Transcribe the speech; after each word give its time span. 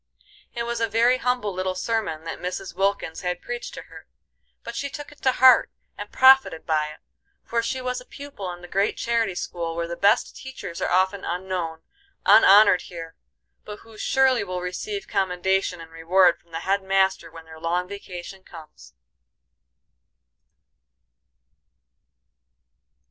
It 0.55 0.63
was 0.63 0.81
a 0.81 0.87
very 0.89 1.17
humble 1.19 1.53
little 1.53 1.75
sermon 1.75 2.23
that 2.23 2.39
Mrs. 2.39 2.73
Wilkins 2.73 3.21
had 3.21 3.39
preached 3.39 3.75
to 3.75 3.83
her, 3.83 4.07
but 4.63 4.75
she 4.75 4.89
took 4.89 5.11
it 5.11 5.21
to 5.21 5.33
heart 5.33 5.69
and 5.95 6.11
profited 6.11 6.65
by 6.65 6.87
it; 6.87 7.01
for 7.43 7.61
she 7.61 7.81
was 7.81 8.01
a 8.01 8.05
pupil 8.07 8.51
in 8.51 8.63
the 8.63 8.67
great 8.67 8.97
charity 8.97 9.35
school 9.35 9.75
where 9.75 9.85
the 9.87 9.95
best 9.95 10.35
teachers 10.35 10.81
are 10.81 10.89
often 10.89 11.23
unknown, 11.23 11.83
unhonored 12.25 12.81
here, 12.81 13.13
but 13.63 13.81
who 13.81 13.95
surely 13.95 14.43
will 14.43 14.59
receive 14.61 15.07
commendation 15.07 15.79
and 15.79 15.91
reward 15.91 16.39
from 16.39 16.49
the 16.49 16.61
head 16.61 16.81
master 16.81 17.29
when 17.29 17.45
their 17.45 17.59
long 17.59 17.87
vacation 17.87 18.43
comes. 18.43 18.95